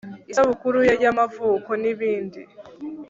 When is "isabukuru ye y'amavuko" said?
0.31-1.69